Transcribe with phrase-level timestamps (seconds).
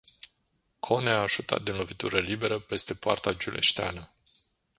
[0.79, 4.11] Kone a șutat din lovitură liberă peste poarta giuleșteană.